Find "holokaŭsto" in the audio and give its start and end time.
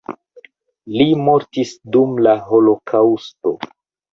2.49-3.55